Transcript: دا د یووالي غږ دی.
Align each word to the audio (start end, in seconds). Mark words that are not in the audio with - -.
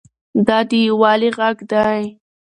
دا 0.47 0.57
د 0.69 0.71
یووالي 0.87 1.29
غږ 1.39 1.57
دی. 1.71 2.01